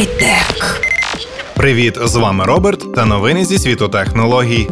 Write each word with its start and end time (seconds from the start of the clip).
Хай-тек. 0.00 0.80
Привіт, 1.54 1.98
з 2.04 2.16
вами 2.16 2.44
Роберт 2.44 2.94
та 2.94 3.04
новини 3.04 3.44
зі 3.44 3.58
світу 3.58 3.88
технологій. 3.88 4.70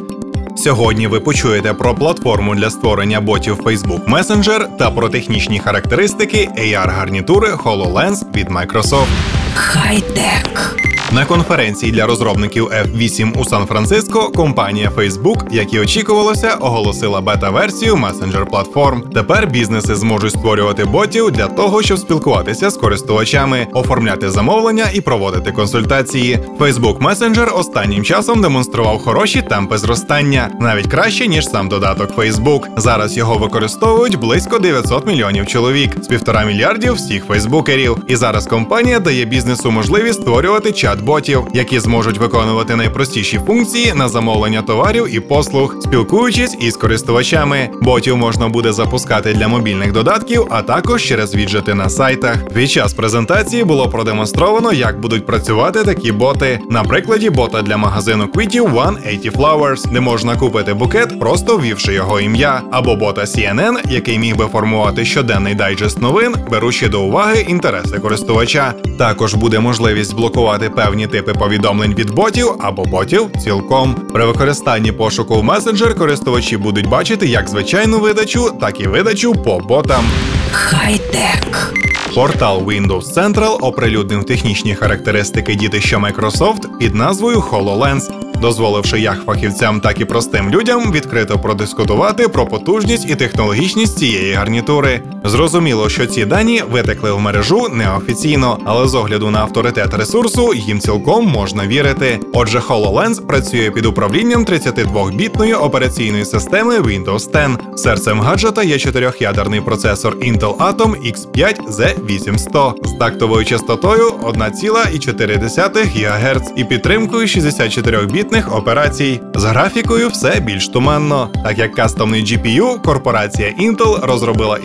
Сьогодні 0.57 1.07
ви 1.07 1.21
почуєте 1.21 1.75
про 1.75 1.95
платформу 1.95 2.55
для 2.55 2.71
створення 2.71 3.21
ботів 3.21 3.61
Facebook 3.61 4.05
Messenger 4.05 4.77
та 4.79 4.91
про 4.91 5.09
технічні 5.09 5.59
характеристики 5.59 6.49
AR-гарнітури 6.59 7.57
HoloLens 7.57 8.37
від 8.37 8.49
Microsoft. 8.49 9.07
Хай-тек. 9.55 10.88
На 11.13 11.25
конференції 11.25 11.93
для 11.93 12.07
розробників 12.07 12.67
F8 12.67 13.41
у 13.41 13.45
Сан-Франциско 13.45 14.29
компанія 14.29 14.91
Facebook, 14.97 15.55
як 15.55 15.75
і 15.75 15.81
очікувалося, 15.81 16.55
оголосила 16.61 17.21
бета-версію 17.21 17.97
месенджер 17.97 18.47
платформ. 18.47 19.03
Тепер 19.15 19.47
бізнеси 19.47 19.95
зможуть 19.95 20.31
створювати 20.31 20.85
ботів 20.85 21.31
для 21.31 21.47
того, 21.47 21.83
щоб 21.83 21.99
спілкуватися 21.99 22.71
з 22.71 22.77
користувачами, 22.77 23.67
оформляти 23.73 24.31
замовлення 24.31 24.87
і 24.95 25.01
проводити 25.01 25.53
консультації. 25.53 26.39
Facebook 26.59 26.99
Messenger 26.99 27.59
останнім 27.59 28.05
часом 28.05 28.43
демонстрував 28.43 28.99
хороші 28.99 29.43
темпи 29.43 29.79
зростання, 29.79 30.51
навіть 30.61 30.87
краще 30.87 31.27
ніж 31.27 31.49
сам 31.49 31.69
додаток 31.69 32.17
Facebook. 32.17 32.63
Зараз 32.77 33.17
його 33.17 33.39
використовують 33.39 34.17
близько 34.17 34.59
900 34.59 35.07
мільйонів 35.07 35.47
чоловік 35.47 36.05
з 36.05 36.07
півтора 36.07 36.45
мільярдів 36.45 36.95
всіх 36.95 37.25
фейсбукерів. 37.25 37.97
І 38.07 38.17
зараз 38.17 38.47
компанія 38.47 39.01
дає 39.01 39.25
бізнесу 39.25 39.71
можливість 39.71 40.21
створювати 40.21 40.73
чат 40.73 40.98
чат-ботів, 40.99 41.47
які 41.55 41.81
зможуть 41.81 42.19
виконувати 42.19 42.77
найпростіші 42.77 43.41
функції 43.47 43.93
на 43.95 44.09
замовлення 44.09 44.63
товарів 44.63 45.15
і 45.15 45.21
послуг, 45.21 45.77
спілкуючись 45.81 46.57
із 46.61 46.77
користувачами. 46.77 47.71
Ботів 47.83 48.17
можна 48.17 48.49
буде 48.49 48.73
запускати 48.73 49.35
для 49.35 49.49
мобільних 49.49 49.93
додатків, 49.93 50.47
а 50.51 50.63
також 50.63 51.05
через 51.05 51.35
віджити 51.35 51.75
на 51.75 51.89
сайтах. 51.89 52.49
Під 52.55 52.71
час 52.71 52.95
презентації 52.95 53.65
було 53.65 53.89
продемонстровано, 53.89 54.73
як 54.73 55.01
будуть 55.01 55.27
працювати 55.27 55.85
такі 55.85 56.13
боти. 56.13 56.61
На 56.71 56.85
прикладі 56.85 57.31
бота 57.31 57.63
для 57.63 57.77
магазину 57.77 58.29
квітів 58.29 58.65
180 58.65 59.37
Flowers, 59.37 59.93
де 59.93 60.01
можна 60.01 60.37
купити 60.37 60.75
букет, 60.75 61.21
просто 61.21 61.57
ввівши 61.59 61.95
його 61.95 62.21
ім'я, 62.21 62.63
або 62.71 62.97
бота 62.97 63.21
CNN, 63.21 63.91
який 63.91 64.19
міг 64.19 64.37
би 64.37 64.47
формувати 64.47 65.05
щоденний 65.05 65.55
дайджест 65.55 66.01
новин, 66.01 66.35
беручи 66.51 66.89
до 66.89 67.03
уваги 67.03 67.47
інтереси 67.49 67.99
користувача. 67.99 68.75
Також 68.99 69.35
буде 69.35 69.59
можливість 69.59 70.17
блокувати 70.17 70.71
певні 70.71 70.88
певні 70.89 71.07
типи 71.07 71.33
повідомлень 71.33 71.95
від 71.95 72.11
ботів 72.11 72.47
або 72.61 72.85
ботів 72.85 73.31
цілком. 73.45 73.95
При 73.95 74.25
використанні 74.25 74.93
пошуку 74.93 75.35
в 75.35 75.45
месенджер 75.45 75.95
користувачі 75.95 76.57
будуть 76.57 76.87
бачити 76.87 77.27
як 77.27 77.49
звичайну 77.49 77.99
видачу, 77.99 78.51
так 78.61 78.81
і 78.81 78.87
видачу 78.87 79.33
по 79.33 79.59
ботам. 79.59 80.05
Хай-тек. 80.53 81.75
Портал 82.15 82.63
Windows 82.63 83.15
Central 83.15 83.57
оприлюднив 83.61 84.25
технічні 84.25 84.75
характеристики 84.75 85.55
дітища 85.55 85.99
Microsoft 85.99 86.79
під 86.79 86.95
назвою 86.95 87.39
HoloLens 87.39 88.11
дозволивши 88.41 89.01
як 89.01 89.25
фахівцям, 89.25 89.81
так 89.81 90.01
і 90.01 90.05
простим 90.05 90.51
людям 90.51 90.93
відкрито 90.93 91.39
продискутувати 91.39 92.29
про 92.29 92.47
потужність 92.47 93.11
і 93.11 93.15
технологічність 93.15 93.99
цієї 93.99 94.33
гарнітури. 94.33 95.03
Зрозуміло, 95.29 95.89
що 95.89 96.07
ці 96.07 96.25
дані 96.25 96.63
витекли 96.71 97.13
в 97.13 97.21
мережу 97.21 97.69
неофіційно, 97.73 98.59
але 98.65 98.89
з 98.89 98.95
огляду 98.95 99.31
на 99.31 99.39
авторитет 99.39 99.95
ресурсу 99.95 100.55
їм 100.55 100.81
цілком 100.81 101.27
можна 101.27 101.67
вірити. 101.67 102.21
Отже, 102.33 102.59
HoloLens 102.59 103.27
працює 103.27 103.71
під 103.71 103.87
управлінням 103.87 104.45
32-бітної 104.45 105.55
операційної 105.55 106.25
системи 106.25 106.79
Windows 106.79 107.33
10. 107.33 107.79
Серцем 107.79 108.21
гаджета 108.21 108.63
є 108.63 108.79
чотирьохядерний 108.79 109.61
процесор 109.61 110.17
Intel 110.17 110.57
Atom 110.57 111.13
X5 111.13 111.69
Z800 111.69 112.87
з 112.87 112.93
тактовою 112.93 113.45
частотою 113.45 114.11
1,4 114.11 115.85
ГГц 115.85 116.53
і 116.57 116.65
підтримкою 116.65 117.27
64-біт 117.27 118.29
монолітних 118.29 118.57
операцій. 118.57 119.21
З 119.35 119.45
графікою 119.45 120.09
все 120.09 120.41
більш 120.41 120.69
туманно, 120.69 121.31
так 121.45 121.59
як 121.59 121.75
кастомний 121.75 122.25
GPU 122.25 122.83
корпорація 122.83 123.55
Intel 123.61 124.07
розробила 124.07 124.59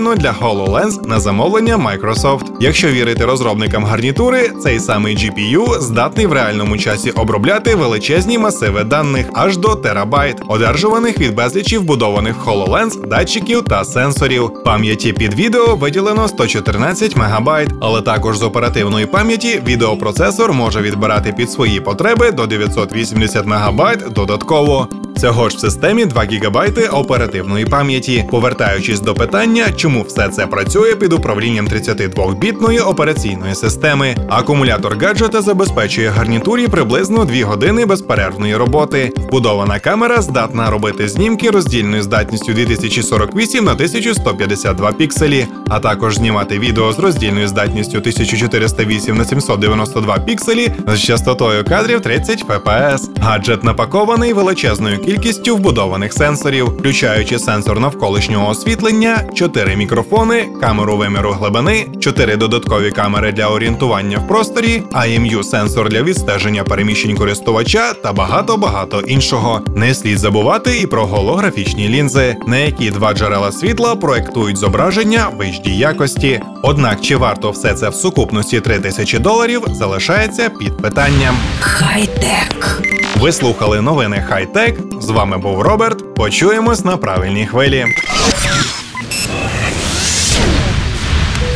індивідуально 0.00 0.14
для 0.14 0.32
HoloLens 0.32 1.08
на 1.08 1.20
замовлення 1.20 1.76
Microsoft. 1.76 2.44
Якщо 2.60 2.88
вірити 2.88 3.24
розробникам 3.24 3.84
гарнітури, 3.84 4.50
цей 4.62 4.80
самий 4.80 5.16
GPU 5.16 5.80
здатний 5.80 6.26
в 6.26 6.32
реальному 6.32 6.78
часі 6.78 7.10
обробляти 7.10 7.74
величезні 7.74 8.38
масиви 8.38 8.84
даних 8.84 9.26
аж 9.34 9.56
до 9.56 9.74
терабайт, 9.74 10.36
одержуваних 10.48 11.18
від 11.18 11.34
безлічі 11.34 11.78
вбудованих 11.78 12.36
в 12.36 12.48
HoloLens 12.48 13.08
датчиків 13.08 13.64
та 13.64 13.84
сенсорів. 13.84 14.50
Пам'яті 14.64 15.12
під 15.12 15.34
відео 15.34 15.76
виділено 15.76 16.28
114 16.28 17.16
МБ, 17.16 17.50
але 17.80 18.02
також 18.02 18.38
з 18.38 18.42
оперативної 18.42 19.06
пам'яті 19.06 19.62
відеопроцесор 19.66 20.52
може 20.52 20.80
відбирати 20.80 21.32
під 21.32 21.50
свої 21.50 21.80
потреби 21.80 22.30
до 22.30 22.46
980 22.46 23.00
80 23.00 23.46
МБ 23.46 24.12
додатково. 24.14 24.88
Всього 25.20 25.48
ж 25.48 25.56
в 25.56 25.60
системі 25.60 26.04
2 26.04 26.22
ГБ 26.22 26.88
оперативної 26.92 27.66
пам'яті. 27.66 28.24
Повертаючись 28.30 29.00
до 29.00 29.14
питання, 29.14 29.72
чому 29.76 30.02
все 30.02 30.28
це 30.28 30.46
працює 30.46 30.94
під 30.94 31.12
управлінням 31.12 31.68
32-бітної 31.68 32.80
операційної 32.88 33.54
системи. 33.54 34.16
Акумулятор 34.28 34.98
гаджета 34.98 35.42
забезпечує 35.42 36.08
гарнітурі 36.08 36.68
приблизно 36.68 37.24
2 37.24 37.46
години 37.46 37.86
безперервної 37.86 38.56
роботи. 38.56 39.12
Вбудована 39.16 39.78
камера 39.78 40.22
здатна 40.22 40.70
робити 40.70 41.08
знімки 41.08 41.50
роздільною 41.50 42.02
здатністю 42.02 42.52
2048 42.52 43.64
на 43.64 43.72
1152 43.72 44.92
пікселі, 44.92 45.46
а 45.68 45.80
також 45.80 46.16
знімати 46.16 46.58
відео 46.58 46.92
з 46.92 46.98
роздільною 46.98 47.48
здатністю 47.48 47.98
1408 47.98 49.16
на 49.16 49.24
792 49.24 50.18
пікселі 50.18 50.72
з 50.86 51.00
частотою 51.00 51.64
кадрів 51.64 52.00
30 52.00 52.38
фпс. 52.38 53.10
Гаджет 53.20 53.64
напакований 53.64 54.32
величезною 54.32 54.98
кількістю 54.98 55.09
кількістю 55.10 55.56
вбудованих 55.56 56.12
сенсорів, 56.12 56.66
включаючи 56.66 57.38
сенсор 57.38 57.80
навколишнього 57.80 58.48
освітлення, 58.48 59.24
4 59.34 59.76
мікрофони, 59.76 60.48
камеру 60.60 60.96
виміру 60.96 61.30
глибини, 61.30 61.86
4 62.00 62.36
додаткові 62.36 62.90
камери 62.90 63.32
для 63.32 63.46
орієнтування 63.46 64.18
в 64.18 64.28
просторі, 64.28 64.82
IMU 64.92 65.42
сенсор 65.42 65.88
для 65.88 66.02
відстеження 66.02 66.64
переміщень 66.64 67.16
користувача 67.16 67.92
та 67.92 68.12
багато 68.12 68.56
багато 68.56 69.00
іншого. 69.00 69.60
Не 69.76 69.94
слід 69.94 70.18
забувати 70.18 70.78
і 70.78 70.86
про 70.86 71.06
голографічні 71.06 71.88
лінзи, 71.88 72.36
на 72.46 72.56
які 72.56 72.90
два 72.90 73.14
джерела 73.14 73.52
світла 73.52 73.96
проектують 73.96 74.56
зображення 74.56 75.28
в 75.38 75.40
HD 75.40 75.68
якості. 75.68 76.40
Однак 76.62 77.00
чи 77.00 77.16
варто 77.16 77.50
все 77.50 77.74
це 77.74 77.88
в 77.88 77.94
сукупності 77.94 78.60
3000 78.60 79.18
доларів 79.18 79.62
залишається 79.68 80.50
під 80.60 80.76
питанням. 80.76 81.34
Хай-тек. 81.60 82.82
Ви 83.20 83.32
слухали 83.32 83.80
новини 83.80 84.24
Хай-Тек. 84.28 84.89
З 85.10 85.12
вами 85.12 85.38
був 85.38 85.62
Роберт. 85.62 86.14
Почуємось 86.14 86.84
на 86.84 86.96
правильній 86.96 87.46
хвилі. 87.46 87.86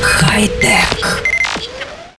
Хай-тек. 0.01 1.23